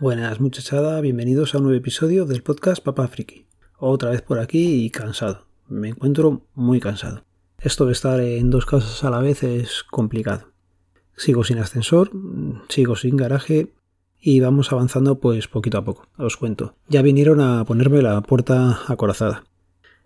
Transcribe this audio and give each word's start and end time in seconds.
Buenas 0.00 0.40
muchachada, 0.40 0.98
bienvenidos 1.02 1.54
a 1.54 1.58
un 1.58 1.64
nuevo 1.64 1.76
episodio 1.76 2.24
del 2.24 2.42
podcast 2.42 2.82
Papá 2.82 3.06
Friki. 3.06 3.44
Otra 3.76 4.08
vez 4.08 4.22
por 4.22 4.38
aquí 4.38 4.82
y 4.82 4.88
cansado. 4.88 5.44
Me 5.68 5.90
encuentro 5.90 6.46
muy 6.54 6.80
cansado. 6.80 7.22
Esto 7.58 7.84
de 7.84 7.92
estar 7.92 8.18
en 8.18 8.48
dos 8.48 8.64
casas 8.64 9.04
a 9.04 9.10
la 9.10 9.20
vez 9.20 9.42
es 9.42 9.82
complicado. 9.82 10.52
Sigo 11.18 11.44
sin 11.44 11.58
ascensor, 11.58 12.10
sigo 12.70 12.96
sin 12.96 13.18
garaje 13.18 13.74
y 14.18 14.40
vamos 14.40 14.72
avanzando 14.72 15.20
pues 15.20 15.48
poquito 15.48 15.76
a 15.76 15.84
poco, 15.84 16.08
os 16.16 16.38
cuento. 16.38 16.76
Ya 16.88 17.02
vinieron 17.02 17.42
a 17.42 17.66
ponerme 17.66 18.00
la 18.00 18.22
puerta 18.22 18.80
acorazada. 18.88 19.44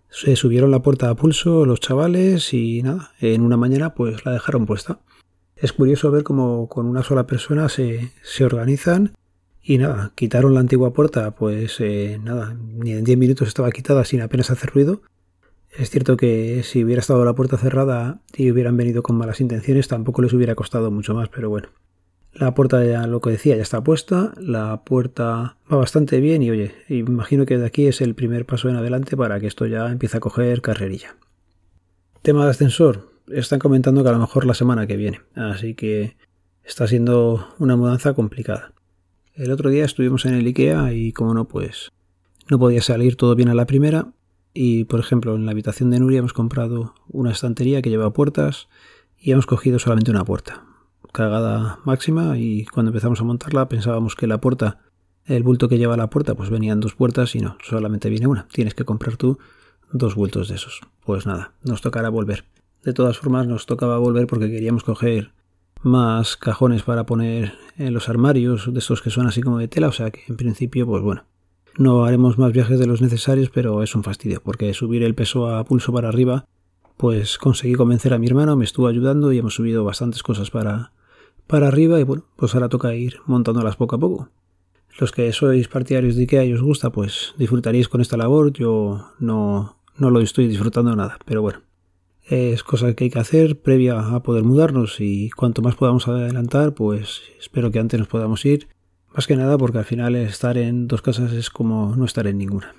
Se 0.09 0.35
subieron 0.35 0.71
la 0.71 0.81
puerta 0.81 1.09
a 1.09 1.15
pulso 1.15 1.65
los 1.65 1.79
chavales 1.79 2.53
y 2.53 2.83
nada, 2.83 3.13
en 3.21 3.43
una 3.43 3.55
mañana 3.55 3.93
pues 3.93 4.25
la 4.25 4.33
dejaron 4.33 4.65
puesta. 4.65 4.99
Es 5.55 5.71
curioso 5.71 6.11
ver 6.11 6.23
cómo 6.23 6.67
con 6.67 6.85
una 6.85 7.01
sola 7.01 7.25
persona 7.27 7.69
se, 7.69 8.11
se 8.23 8.43
organizan 8.43 9.13
y 9.67 9.79
nada, 9.79 10.11
quitaron 10.13 10.53
la 10.53 10.59
antigua 10.59 10.93
puerta, 10.93 11.31
pues 11.31 11.77
eh, 11.79 12.19
nada, 12.23 12.55
ni 12.75 12.91
en 12.91 13.03
10 13.03 13.17
minutos 13.17 13.47
estaba 13.47 13.71
quitada 13.71 14.05
sin 14.05 14.21
apenas 14.21 14.51
hacer 14.51 14.69
ruido. 14.69 15.01
Es 15.75 15.89
cierto 15.89 16.17
que 16.17 16.61
si 16.63 16.83
hubiera 16.83 16.99
estado 16.99 17.25
la 17.25 17.33
puerta 17.33 17.57
cerrada 17.57 18.21
y 18.37 18.51
hubieran 18.51 18.77
venido 18.77 19.01
con 19.01 19.17
malas 19.17 19.41
intenciones 19.41 19.87
tampoco 19.87 20.21
les 20.21 20.33
hubiera 20.33 20.53
costado 20.53 20.91
mucho 20.91 21.15
más, 21.15 21.29
pero 21.29 21.49
bueno. 21.49 21.69
La 22.31 22.53
puerta 22.53 22.85
ya, 22.85 23.07
lo 23.07 23.21
que 23.21 23.31
decía, 23.31 23.55
ya 23.55 23.63
está 23.63 23.83
puesta, 23.83 24.33
la 24.37 24.83
puerta 24.83 25.57
va 25.71 25.77
bastante 25.77 26.19
bien 26.19 26.43
y 26.43 26.51
oye, 26.51 26.75
imagino 26.87 27.47
que 27.47 27.57
de 27.57 27.65
aquí 27.65 27.87
es 27.87 28.01
el 28.01 28.13
primer 28.13 28.45
paso 28.45 28.69
en 28.69 28.75
adelante 28.75 29.17
para 29.17 29.39
que 29.39 29.47
esto 29.47 29.65
ya 29.65 29.89
empiece 29.89 30.17
a 30.17 30.19
coger 30.19 30.61
carrerilla. 30.61 31.15
Tema 32.21 32.43
de 32.43 32.51
ascensor, 32.51 33.09
están 33.31 33.57
comentando 33.57 34.03
que 34.03 34.09
a 34.09 34.13
lo 34.13 34.19
mejor 34.19 34.45
la 34.45 34.53
semana 34.53 34.85
que 34.85 34.95
viene, 34.95 35.21
así 35.33 35.73
que 35.73 36.17
está 36.63 36.85
siendo 36.85 37.47
una 37.57 37.75
mudanza 37.75 38.13
complicada. 38.13 38.74
El 39.35 39.51
otro 39.51 39.69
día 39.69 39.83
estuvimos 39.83 40.25
en 40.25 40.33
el 40.33 40.45
IKEA 40.45 40.93
y 40.93 41.11
como 41.11 41.33
no, 41.33 41.45
pues 41.45 41.91
no 42.49 42.57
podía 42.57 42.81
salir 42.81 43.17
todo 43.17 43.35
bien 43.35 43.49
a 43.49 43.53
la 43.53 43.65
primera 43.65 44.13
y 44.53 44.85
por 44.85 45.01
ejemplo 45.01 45.35
en 45.35 45.45
la 45.45 45.51
habitación 45.51 45.89
de 45.89 45.99
Nuria 45.99 46.19
hemos 46.19 46.31
comprado 46.31 46.93
una 47.09 47.31
estantería 47.31 47.81
que 47.81 47.89
lleva 47.89 48.13
puertas 48.13 48.69
y 49.19 49.33
hemos 49.33 49.45
cogido 49.45 49.77
solamente 49.77 50.09
una 50.09 50.23
puerta 50.23 50.63
cagada 51.11 51.79
máxima 51.83 52.37
y 52.37 52.63
cuando 52.65 52.91
empezamos 52.91 53.19
a 53.19 53.25
montarla 53.25 53.67
pensábamos 53.67 54.15
que 54.15 54.25
la 54.25 54.39
puerta, 54.39 54.79
el 55.25 55.43
bulto 55.43 55.67
que 55.67 55.77
lleva 55.77 55.97
la 55.97 56.09
puerta, 56.09 56.35
pues 56.35 56.49
venían 56.49 56.79
dos 56.79 56.95
puertas 56.95 57.35
y 57.35 57.39
no, 57.39 57.57
solamente 57.61 58.09
viene 58.09 58.27
una. 58.27 58.47
Tienes 58.53 58.73
que 58.73 58.85
comprar 58.85 59.17
tú 59.17 59.37
dos 59.91 60.15
bultos 60.15 60.47
de 60.47 60.55
esos. 60.55 60.79
Pues 61.05 61.25
nada, 61.25 61.51
nos 61.61 61.81
tocará 61.81 62.07
volver. 62.07 62.45
De 62.83 62.93
todas 62.93 63.17
formas 63.17 63.47
nos 63.47 63.65
tocaba 63.65 63.97
volver 63.97 64.27
porque 64.27 64.49
queríamos 64.49 64.85
coger 64.85 65.31
más 65.85 66.35
cajones 66.35 66.83
para 66.83 67.05
poner 67.05 67.53
en 67.77 67.93
los 67.93 68.09
armarios 68.09 68.73
de 68.73 68.79
estos 68.79 69.01
que 69.01 69.09
son 69.09 69.27
así 69.27 69.41
como 69.41 69.59
de 69.59 69.67
tela, 69.67 69.87
o 69.87 69.91
sea 69.91 70.11
que 70.11 70.21
en 70.27 70.35
principio 70.35 70.85
pues 70.85 71.03
bueno, 71.03 71.23
no 71.77 72.05
haremos 72.05 72.37
más 72.37 72.51
viajes 72.51 72.79
de 72.79 72.87
los 72.87 73.01
necesarios, 73.01 73.49
pero 73.49 73.83
es 73.83 73.95
un 73.95 74.03
fastidio 74.03 74.41
porque 74.43 74.73
subir 74.73 75.03
el 75.03 75.15
peso 75.15 75.47
a 75.47 75.63
pulso 75.63 75.93
para 75.93 76.09
arriba 76.09 76.45
pues 76.97 77.37
conseguí 77.37 77.75
convencer 77.75 78.13
a 78.13 78.17
mi 78.17 78.27
hermano, 78.27 78.55
me 78.55 78.65
estuvo 78.65 78.87
ayudando 78.87 79.31
y 79.31 79.37
hemos 79.37 79.55
subido 79.55 79.83
bastantes 79.83 80.23
cosas 80.23 80.49
para, 80.49 80.91
para 81.47 81.67
arriba 81.67 81.99
y 81.99 82.03
bueno, 82.03 82.25
pues 82.35 82.55
ahora 82.55 82.69
toca 82.69 82.95
ir 82.95 83.17
montándolas 83.25 83.75
poco 83.75 83.95
a 83.95 83.99
poco. 83.99 84.29
Los 84.97 85.11
que 85.11 85.31
sois 85.33 85.67
partidarios 85.67 86.15
de 86.15 86.23
IKEA 86.23 86.45
y 86.45 86.53
os 86.53 86.61
gusta, 86.61 86.89
pues 86.89 87.33
disfrutaréis 87.37 87.89
con 87.89 87.99
esta 87.99 88.15
labor. 88.15 88.53
Yo 88.53 89.09
no, 89.19 89.77
no 89.97 90.09
lo 90.09 90.21
estoy 90.21 90.47
disfrutando 90.47 90.95
nada, 90.95 91.19
pero 91.25 91.41
bueno, 91.41 91.59
es 92.27 92.63
cosa 92.63 92.93
que 92.95 93.05
hay 93.05 93.09
que 93.09 93.19
hacer 93.19 93.59
previa 93.61 93.99
a 93.99 94.23
poder 94.23 94.43
mudarnos 94.43 94.99
y 94.99 95.29
cuanto 95.29 95.61
más 95.61 95.75
podamos 95.75 96.07
adelantar, 96.07 96.73
pues 96.73 97.21
espero 97.39 97.71
que 97.71 97.79
antes 97.79 97.99
nos 97.99 98.07
podamos 98.07 98.45
ir. 98.45 98.67
Más 99.13 99.27
que 99.27 99.35
nada 99.35 99.57
porque 99.57 99.77
al 99.77 99.85
final 99.85 100.15
estar 100.15 100.57
en 100.57 100.87
dos 100.87 101.01
casas 101.01 101.31
es 101.33 101.49
como 101.49 101.95
no 101.95 102.05
estar 102.05 102.27
en 102.27 102.37
ninguna. 102.37 102.75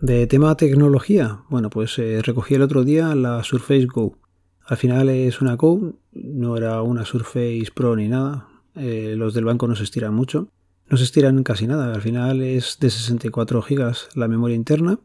De 0.00 0.26
tema 0.26 0.56
tecnología, 0.56 1.42
bueno, 1.48 1.68
pues 1.68 1.98
eh, 1.98 2.22
recogí 2.22 2.54
el 2.54 2.62
otro 2.62 2.84
día 2.84 3.14
la 3.14 3.42
Surface 3.42 3.86
Go. 3.86 4.16
Al 4.64 4.76
final 4.76 5.08
es 5.08 5.40
una 5.40 5.56
Go, 5.56 5.94
no 6.12 6.56
era 6.56 6.80
una 6.82 7.04
Surface 7.04 7.68
Pro 7.74 7.96
ni 7.96 8.08
nada. 8.08 8.48
Eh, 8.76 9.14
los 9.16 9.34
del 9.34 9.44
banco 9.44 9.66
no 9.66 9.74
se 9.74 9.84
estiran 9.84 10.14
mucho. 10.14 10.48
No 10.88 10.96
se 10.96 11.04
estiran 11.04 11.42
casi 11.42 11.66
nada. 11.66 11.92
Al 11.92 12.02
final 12.02 12.42
es 12.42 12.78
de 12.80 12.90
64 12.90 13.62
GB 13.62 13.94
la 14.14 14.28
memoria 14.28 14.56
interna. 14.56 14.98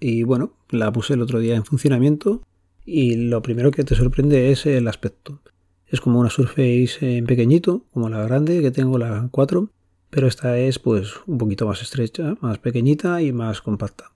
Y 0.00 0.24
bueno, 0.24 0.52
la 0.70 0.92
puse 0.92 1.14
el 1.14 1.22
otro 1.22 1.38
día 1.38 1.54
en 1.54 1.64
funcionamiento. 1.64 2.42
Y 2.84 3.16
lo 3.16 3.42
primero 3.42 3.70
que 3.70 3.84
te 3.84 3.94
sorprende 3.94 4.50
es 4.50 4.66
el 4.66 4.88
aspecto. 4.88 5.40
Es 5.86 6.00
como 6.00 6.20
una 6.20 6.30
Surface 6.30 6.96
en 7.00 7.26
pequeñito, 7.26 7.84
como 7.92 8.08
la 8.08 8.24
grande 8.24 8.60
que 8.60 8.70
tengo, 8.70 8.98
la 8.98 9.28
4. 9.30 9.70
Pero 10.10 10.26
esta 10.26 10.58
es 10.58 10.78
pues 10.78 11.14
un 11.26 11.38
poquito 11.38 11.66
más 11.66 11.80
estrecha, 11.80 12.34
más 12.40 12.58
pequeñita 12.58 13.22
y 13.22 13.32
más 13.32 13.62
compacta. 13.62 14.12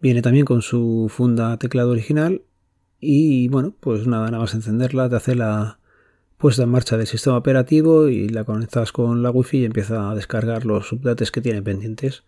Viene 0.00 0.22
también 0.22 0.46
con 0.46 0.62
su 0.62 1.10
funda 1.10 1.56
teclado 1.58 1.90
original 1.90 2.42
y 3.00 3.48
bueno, 3.48 3.74
pues 3.80 4.06
nada, 4.06 4.26
nada 4.26 4.38
más 4.38 4.54
encenderla, 4.54 5.08
te 5.08 5.16
hace 5.16 5.34
la 5.34 5.78
puesta 6.38 6.62
en 6.62 6.70
marcha 6.70 6.96
del 6.96 7.06
sistema 7.06 7.36
operativo 7.36 8.08
y 8.08 8.28
la 8.28 8.44
conectas 8.44 8.92
con 8.92 9.22
la 9.22 9.30
wifi 9.30 9.58
y 9.58 9.64
empieza 9.64 10.10
a 10.10 10.14
descargar 10.14 10.64
los 10.64 10.92
updates 10.92 11.30
que 11.30 11.40
tiene 11.40 11.62
pendientes. 11.62 12.24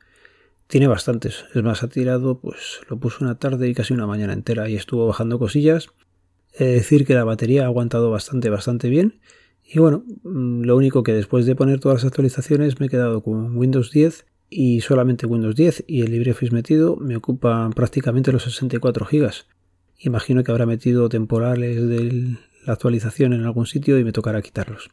Tiene 0.69 0.87
bastantes, 0.87 1.47
es 1.55 1.63
más, 1.63 1.83
ha 1.83 1.89
tirado, 1.89 2.41
pues 2.41 2.81
lo 2.91 3.01
puso 3.01 3.25
una 3.25 3.39
tarde 3.39 3.71
y 3.71 3.75
casi 3.75 3.95
una 3.95 4.07
mañana 4.07 4.35
entera 4.35 4.69
y 4.69 4.77
estuvo 4.77 5.07
bajando 5.07 5.39
cosillas. 5.39 5.89
Es 6.53 6.75
decir 6.75 7.07
que 7.07 7.15
la 7.15 7.25
batería 7.25 7.63
ha 7.63 7.67
aguantado 7.67 8.11
bastante, 8.11 8.51
bastante 8.51 8.91
bien. 8.91 9.19
Y 9.65 9.79
bueno, 9.79 10.05
mm, 10.25 10.65
lo 10.65 10.77
único 10.77 11.03
que 11.03 11.15
después 11.15 11.47
de 11.47 11.57
poner 11.57 11.81
todas 11.81 12.03
las 12.03 12.05
actualizaciones 12.05 12.79
me 12.81 12.87
he 12.87 12.89
quedado 12.91 13.23
con 13.23 13.57
Windows 13.57 13.91
10 13.93 14.27
y 14.51 14.83
solamente 14.83 15.25
Windows 15.25 15.57
10 15.57 15.85
y 15.87 16.03
el 16.03 16.11
LibreOffice 16.11 16.55
metido 16.55 16.97
me 16.97 17.17
ocupan 17.17 17.73
prácticamente 17.73 18.31
los 18.31 18.43
64 18.43 19.07
GB. 19.11 19.31
Imagino 20.01 20.45
que 20.45 20.51
habrá 20.51 20.67
metido 20.67 21.09
temporales 21.09 21.89
de 21.89 22.37
la 22.67 22.75
actualización 22.75 23.33
en 23.33 23.45
algún 23.45 23.65
sitio 23.65 23.99
y 23.99 24.05
me 24.05 24.13
tocará 24.13 24.43
quitarlos. 24.43 24.91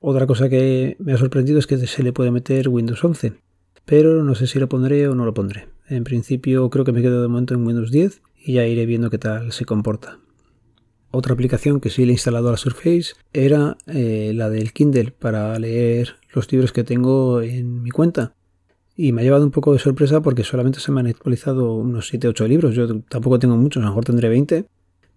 Otra 0.00 0.26
cosa 0.26 0.48
que 0.48 0.96
me 0.98 1.12
ha 1.12 1.18
sorprendido 1.18 1.58
es 1.58 1.66
que 1.66 1.76
se 1.76 2.02
le 2.02 2.14
puede 2.14 2.30
meter 2.30 2.70
Windows 2.70 3.04
11, 3.04 3.34
pero 3.84 4.24
no 4.24 4.34
sé 4.34 4.46
si 4.46 4.58
lo 4.58 4.68
pondré 4.68 5.08
o 5.08 5.14
no 5.14 5.24
lo 5.24 5.34
pondré. 5.34 5.68
En 5.88 6.04
principio 6.04 6.70
creo 6.70 6.84
que 6.84 6.92
me 6.92 7.02
quedo 7.02 7.22
de 7.22 7.28
momento 7.28 7.54
en 7.54 7.66
Windows 7.66 7.90
10 7.90 8.22
y 8.44 8.54
ya 8.54 8.66
iré 8.66 8.86
viendo 8.86 9.10
qué 9.10 9.18
tal 9.18 9.52
se 9.52 9.64
comporta. 9.64 10.18
Otra 11.10 11.34
aplicación 11.34 11.80
que 11.80 11.90
sí 11.90 12.04
le 12.04 12.10
he 12.10 12.14
instalado 12.14 12.48
a 12.48 12.52
la 12.52 12.56
Surface 12.56 13.14
era 13.32 13.76
eh, 13.86 14.32
la 14.34 14.50
del 14.50 14.72
Kindle 14.72 15.12
para 15.12 15.56
leer 15.58 16.16
los 16.32 16.50
libros 16.50 16.72
que 16.72 16.82
tengo 16.82 17.40
en 17.40 17.82
mi 17.82 17.90
cuenta. 17.90 18.34
Y 18.96 19.12
me 19.12 19.20
ha 19.20 19.24
llevado 19.24 19.44
un 19.44 19.52
poco 19.52 19.72
de 19.72 19.78
sorpresa 19.78 20.22
porque 20.22 20.42
solamente 20.42 20.80
se 20.80 20.90
me 20.90 21.00
han 21.00 21.06
actualizado 21.06 21.74
unos 21.74 22.12
7-8 22.12 22.48
libros. 22.48 22.74
Yo 22.74 23.00
tampoco 23.02 23.38
tengo 23.38 23.56
muchos, 23.56 23.80
a 23.80 23.84
lo 23.84 23.92
mejor 23.92 24.04
tendré 24.04 24.28
20, 24.28 24.66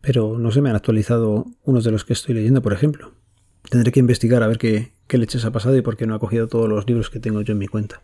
pero 0.01 0.37
no 0.37 0.51
se 0.51 0.61
me 0.61 0.69
han 0.69 0.75
actualizado 0.75 1.45
unos 1.63 1.83
de 1.83 1.91
los 1.91 2.05
que 2.05 2.13
estoy 2.13 2.35
leyendo, 2.35 2.61
por 2.61 2.73
ejemplo. 2.73 3.13
Tendré 3.69 3.91
que 3.91 3.99
investigar 3.99 4.43
a 4.43 4.47
ver 4.47 4.59
qué, 4.59 4.91
qué 5.07 5.17
leches 5.17 5.45
ha 5.45 5.51
pasado 5.51 5.75
y 5.77 5.81
por 5.81 5.97
qué 5.97 6.05
no 6.05 6.13
ha 6.13 6.19
cogido 6.19 6.47
todos 6.47 6.69
los 6.69 6.87
libros 6.87 7.09
que 7.09 7.19
tengo 7.19 7.41
yo 7.41 7.53
en 7.53 7.57
mi 7.57 7.67
cuenta. 7.67 8.03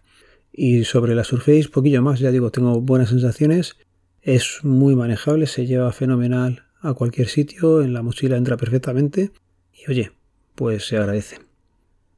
Y 0.53 0.83
sobre 0.83 1.15
la 1.15 1.23
Surface, 1.23 1.67
poquillo 1.67 2.03
más, 2.03 2.19
ya 2.19 2.31
digo, 2.31 2.51
tengo 2.51 2.79
buenas 2.79 3.09
sensaciones. 3.09 3.75
Es 4.21 4.59
muy 4.63 4.95
manejable, 4.95 5.47
se 5.47 5.65
lleva 5.65 5.91
fenomenal 5.91 6.63
a 6.79 6.93
cualquier 6.93 7.27
sitio, 7.27 7.81
en 7.81 7.93
la 7.93 8.03
mochila 8.03 8.37
entra 8.37 8.55
perfectamente. 8.55 9.31
Y 9.73 9.89
oye, 9.89 10.11
pues 10.53 10.87
se 10.87 10.97
agradece. 10.97 11.39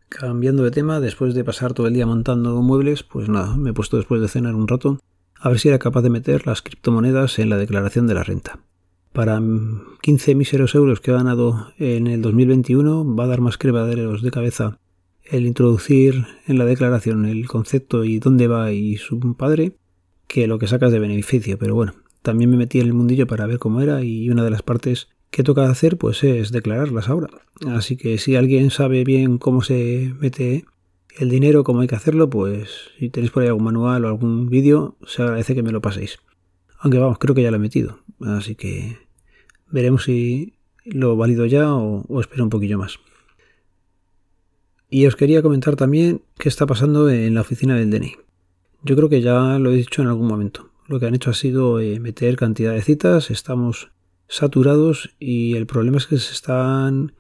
Cambiando 0.10 0.64
de 0.64 0.72
tema, 0.72 1.00
después 1.00 1.34
de 1.34 1.44
pasar 1.44 1.74
todo 1.74 1.88
el 1.88 1.94
día 1.94 2.06
montando 2.06 2.62
muebles, 2.62 3.04
pues 3.04 3.30
nada, 3.30 3.56
me 3.56 3.70
he 3.70 3.74
puesto 3.74 3.98
después 3.98 4.22
de 4.22 4.28
cenar 4.28 4.54
un 4.54 4.68
rato 4.68 5.00
a 5.40 5.50
ver 5.50 5.60
si 5.60 5.68
era 5.70 5.80
capaz 5.80 6.02
de 6.02 6.10
meter 6.10 6.48
las 6.48 6.62
criptomonedas 6.62 7.40
en 7.40 7.50
la 7.50 7.58
declaración 7.58 8.08
de 8.08 8.16
la 8.16 8.24
renta. 8.24 8.60
Para 9.14 9.42
15 10.02 10.36
míseros 10.36 10.76
euros 10.76 11.00
que 11.00 11.12
he 11.12 11.14
ganado 11.14 11.72
en 11.78 12.08
el 12.08 12.22
2021 12.22 13.16
va 13.16 13.26
a 13.26 13.28
dar 13.28 13.42
más 13.42 13.58
crevaderos 13.58 14.22
de 14.22 14.32
cabeza 14.32 14.80
el 15.26 15.46
introducir 15.46 16.26
en 16.48 16.58
la 16.58 16.66
declaración 16.66 17.26
el 17.26 17.48
concepto 17.48 18.04
y 18.04 18.20
dónde 18.20 18.48
va 18.48 18.72
y 18.72 18.98
su 18.98 19.20
padre 19.36 19.78
que 20.28 20.48
lo 20.48 20.60
que 20.60 20.68
sacas 20.68 20.92
de 20.92 21.00
beneficio. 21.00 21.58
Pero 21.58 21.76
bueno, 21.76 21.94
también 22.22 22.50
me 22.50 22.58
metí 22.58 22.80
en 22.80 22.88
el 22.88 22.94
mundillo 22.94 23.28
para 23.28 23.48
ver 23.48 23.60
cómo 23.60 23.82
era 23.82 24.04
y 24.04 24.30
una 24.30 24.44
de 24.44 24.52
las 24.52 24.62
partes 24.62 25.10
que 25.32 25.44
toca 25.44 25.70
hacer 25.70 25.98
pues 25.98 26.24
es 26.24 26.52
declararlas 26.52 27.10
ahora. 27.10 27.30
Así 27.68 27.98
que 27.98 28.18
si 28.18 28.36
alguien 28.36 28.70
sabe 28.72 29.04
bien 29.04 29.38
cómo 29.38 29.62
se 29.62 30.14
mete 30.20 30.66
el 31.18 31.30
dinero, 31.30 31.64
cómo 31.64 31.82
hay 31.82 31.88
que 31.88 31.96
hacerlo, 31.96 32.30
pues 32.30 32.92
si 33.00 33.10
tenéis 33.10 33.32
por 33.32 33.44
ahí 33.44 33.48
algún 33.48 33.64
manual 33.64 34.06
o 34.06 34.08
algún 34.08 34.50
vídeo, 34.50 34.98
se 35.06 35.24
agradece 35.24 35.56
que 35.56 35.64
me 35.64 35.72
lo 35.72 35.82
paséis. 35.82 36.20
Aunque 36.80 37.00
vamos, 37.00 37.18
creo 37.20 37.34
que 37.34 37.42
ya 37.42 37.52
lo 37.52 37.58
he 37.58 37.60
metido. 37.60 38.00
Así 38.22 38.56
que 38.56 38.98
veremos 39.72 40.04
si 40.04 40.54
lo 40.84 41.16
valido 41.16 41.46
ya 41.46 41.74
o, 41.74 42.06
o 42.08 42.20
espero 42.20 42.44
un 42.44 42.50
poquillo 42.50 42.78
más. 42.78 43.00
Y 44.96 45.08
os 45.08 45.18
quería 45.18 45.42
comentar 45.42 45.76
también 45.76 46.22
qué 46.40 46.48
está 46.48 46.66
pasando 46.66 47.10
en 47.10 47.34
la 47.34 47.42
oficina 47.42 47.76
del 47.76 47.92
DNI. 47.92 48.14
Yo 48.82 48.96
creo 48.96 49.10
que 49.10 49.20
ya 49.20 49.60
lo 49.60 49.74
he 49.74 49.76
dicho 49.76 50.02
en 50.02 50.08
algún 50.08 50.26
momento. 50.26 50.70
Lo 50.88 51.02
que 51.02 51.06
han 51.06 51.14
hecho 51.14 51.32
ha 51.32 51.34
sido 51.34 51.82
eh, 51.82 52.00
meter 52.00 52.38
cantidad 52.38 52.72
de 52.72 52.82
citas. 52.82 53.30
Estamos 53.30 53.92
saturados 54.30 55.14
y 55.20 55.58
el 55.58 55.66
problema 55.66 55.98
es 55.98 56.08
que 56.08 56.18
se 56.18 56.32
están 56.32 57.12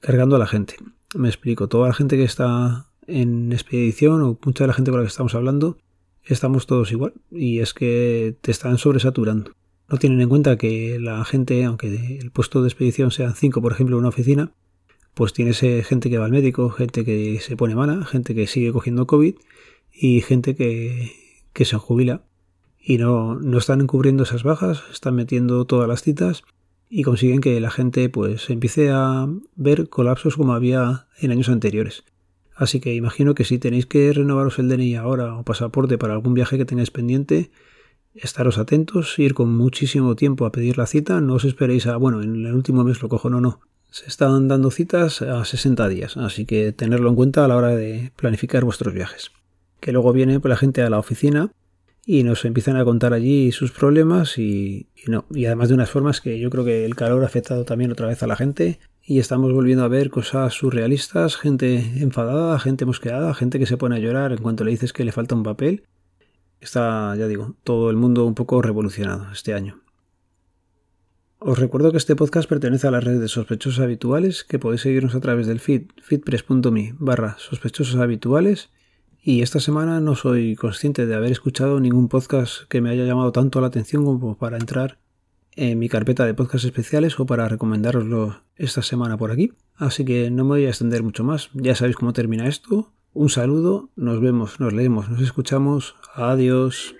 cargando 0.00 0.36
a 0.36 0.38
la 0.38 0.46
gente. 0.46 0.76
Me 1.14 1.28
explico, 1.28 1.66
toda 1.66 1.88
la 1.88 1.94
gente 1.94 2.18
que 2.18 2.24
está 2.24 2.88
en 3.06 3.54
expedición 3.54 4.20
o 4.20 4.38
mucha 4.44 4.64
de 4.64 4.68
la 4.68 4.74
gente 4.74 4.90
con 4.90 5.00
la 5.00 5.06
que 5.06 5.10
estamos 5.10 5.34
hablando 5.34 5.78
estamos 6.24 6.66
todos 6.66 6.92
igual 6.92 7.14
y 7.30 7.60
es 7.60 7.72
que 7.72 8.36
te 8.42 8.50
están 8.50 8.76
sobresaturando. 8.76 9.52
No 9.88 9.96
tienen 9.96 10.20
en 10.20 10.28
cuenta 10.28 10.58
que 10.58 10.98
la 11.00 11.24
gente, 11.24 11.64
aunque 11.64 12.18
el 12.20 12.30
puesto 12.32 12.60
de 12.60 12.68
expedición 12.68 13.10
sean 13.10 13.34
cinco, 13.34 13.62
por 13.62 13.72
ejemplo, 13.72 13.96
en 13.96 14.00
una 14.00 14.10
oficina, 14.10 14.52
pues 15.14 15.32
tienes 15.32 15.60
gente 15.60 16.10
que 16.10 16.18
va 16.18 16.26
al 16.26 16.32
médico, 16.32 16.70
gente 16.70 17.04
que 17.04 17.40
se 17.40 17.56
pone 17.56 17.74
mala, 17.74 18.04
gente 18.04 18.34
que 18.34 18.46
sigue 18.46 18.72
cogiendo 18.72 19.06
COVID 19.06 19.34
y 19.92 20.20
gente 20.20 20.54
que, 20.54 21.12
que 21.52 21.64
se 21.64 21.76
jubila. 21.76 22.22
Y 22.80 22.98
no, 22.98 23.34
no 23.36 23.58
están 23.58 23.80
encubriendo 23.80 24.24
esas 24.24 24.42
bajas, 24.42 24.82
están 24.92 25.14
metiendo 25.14 25.64
todas 25.64 25.88
las 25.88 26.02
citas 26.02 26.42
y 26.90 27.02
consiguen 27.02 27.40
que 27.40 27.60
la 27.60 27.70
gente 27.70 28.08
pues 28.08 28.50
empiece 28.50 28.90
a 28.90 29.26
ver 29.56 29.88
colapsos 29.88 30.36
como 30.36 30.52
había 30.52 31.06
en 31.18 31.30
años 31.30 31.48
anteriores. 31.48 32.04
Así 32.54 32.80
que 32.80 32.94
imagino 32.94 33.34
que 33.34 33.44
si 33.44 33.58
tenéis 33.58 33.86
que 33.86 34.12
renovaros 34.12 34.58
el 34.58 34.68
DNI 34.68 34.96
ahora 34.96 35.36
o 35.36 35.44
pasaporte 35.44 35.98
para 35.98 36.14
algún 36.14 36.34
viaje 36.34 36.56
que 36.56 36.64
tengáis 36.64 36.90
pendiente, 36.90 37.50
estaros 38.14 38.58
atentos, 38.58 39.18
ir 39.18 39.34
con 39.34 39.54
muchísimo 39.56 40.14
tiempo 40.14 40.46
a 40.46 40.52
pedir 40.52 40.78
la 40.78 40.86
cita, 40.86 41.20
no 41.20 41.34
os 41.34 41.44
esperéis 41.44 41.86
a, 41.86 41.96
bueno, 41.96 42.22
en 42.22 42.46
el 42.46 42.54
último 42.54 42.84
mes 42.84 43.02
lo 43.02 43.08
cojo, 43.08 43.28
no, 43.28 43.40
no. 43.40 43.60
Se 43.94 44.08
están 44.08 44.48
dando 44.48 44.72
citas 44.72 45.22
a 45.22 45.44
60 45.44 45.88
días, 45.88 46.16
así 46.16 46.46
que 46.46 46.72
tenerlo 46.72 47.08
en 47.10 47.14
cuenta 47.14 47.44
a 47.44 47.48
la 47.48 47.54
hora 47.54 47.68
de 47.68 48.10
planificar 48.16 48.64
vuestros 48.64 48.92
viajes. 48.92 49.30
Que 49.78 49.92
luego 49.92 50.12
viene 50.12 50.40
la 50.42 50.56
gente 50.56 50.82
a 50.82 50.90
la 50.90 50.98
oficina 50.98 51.52
y 52.04 52.24
nos 52.24 52.44
empiezan 52.44 52.76
a 52.76 52.84
contar 52.84 53.12
allí 53.12 53.52
sus 53.52 53.70
problemas 53.70 54.36
y, 54.36 54.88
y, 54.96 55.08
no. 55.12 55.26
Y 55.30 55.46
además 55.46 55.68
de 55.68 55.76
unas 55.76 55.90
formas 55.90 56.20
que 56.20 56.40
yo 56.40 56.50
creo 56.50 56.64
que 56.64 56.84
el 56.84 56.96
calor 56.96 57.22
ha 57.22 57.26
afectado 57.26 57.64
también 57.64 57.92
otra 57.92 58.08
vez 58.08 58.20
a 58.24 58.26
la 58.26 58.34
gente 58.34 58.80
y 59.04 59.20
estamos 59.20 59.52
volviendo 59.52 59.84
a 59.84 59.88
ver 59.88 60.10
cosas 60.10 60.52
surrealistas, 60.54 61.36
gente 61.36 61.76
enfadada, 62.02 62.58
gente 62.58 62.86
mosqueada, 62.86 63.32
gente 63.32 63.60
que 63.60 63.66
se 63.66 63.76
pone 63.76 63.94
a 63.94 64.00
llorar 64.00 64.32
en 64.32 64.38
cuanto 64.38 64.64
le 64.64 64.72
dices 64.72 64.92
que 64.92 65.04
le 65.04 65.12
falta 65.12 65.36
un 65.36 65.44
papel. 65.44 65.84
Está, 66.60 67.14
ya 67.14 67.28
digo, 67.28 67.54
todo 67.62 67.90
el 67.90 67.96
mundo 67.96 68.26
un 68.26 68.34
poco 68.34 68.60
revolucionado 68.60 69.30
este 69.30 69.54
año. 69.54 69.83
Os 71.46 71.58
recuerdo 71.58 71.90
que 71.90 71.98
este 71.98 72.16
podcast 72.16 72.48
pertenece 72.48 72.88
a 72.88 72.90
la 72.90 73.00
red 73.00 73.20
de 73.20 73.28
sospechosos 73.28 73.78
habituales, 73.78 74.44
que 74.44 74.58
podéis 74.58 74.80
seguirnos 74.80 75.14
a 75.14 75.20
través 75.20 75.46
del 75.46 75.60
feed 75.60 75.90
feedpress.me 76.02 76.94
barra 76.98 77.36
sospechosos 77.38 77.96
habituales 77.96 78.70
y 79.22 79.42
esta 79.42 79.60
semana 79.60 80.00
no 80.00 80.14
soy 80.14 80.56
consciente 80.56 81.04
de 81.04 81.14
haber 81.14 81.32
escuchado 81.32 81.80
ningún 81.80 82.08
podcast 82.08 82.62
que 82.70 82.80
me 82.80 82.88
haya 82.88 83.04
llamado 83.04 83.30
tanto 83.30 83.60
la 83.60 83.66
atención 83.66 84.06
como 84.06 84.38
para 84.38 84.56
entrar 84.56 84.96
en 85.54 85.78
mi 85.78 85.90
carpeta 85.90 86.24
de 86.24 86.32
podcasts 86.32 86.64
especiales 86.64 87.20
o 87.20 87.26
para 87.26 87.46
recomendaroslo 87.46 88.40
esta 88.56 88.80
semana 88.80 89.18
por 89.18 89.30
aquí. 89.30 89.52
Así 89.76 90.02
que 90.02 90.30
no 90.30 90.44
me 90.44 90.50
voy 90.50 90.64
a 90.64 90.70
extender 90.70 91.02
mucho 91.02 91.24
más. 91.24 91.50
Ya 91.52 91.74
sabéis 91.74 91.96
cómo 91.96 92.14
termina 92.14 92.48
esto. 92.48 92.94
Un 93.12 93.28
saludo, 93.28 93.90
nos 93.96 94.18
vemos, 94.18 94.60
nos 94.60 94.72
leemos, 94.72 95.10
nos 95.10 95.20
escuchamos. 95.20 95.94
Adiós. 96.14 96.94